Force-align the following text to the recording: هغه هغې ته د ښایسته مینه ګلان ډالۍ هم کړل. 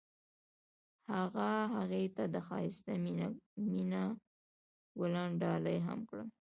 هغه 1.13 1.49
هغې 1.75 2.05
ته 2.15 2.23
د 2.33 2.35
ښایسته 2.47 2.93
مینه 3.73 4.03
ګلان 4.99 5.31
ډالۍ 5.41 5.77
هم 5.87 5.99
کړل. 6.09 6.27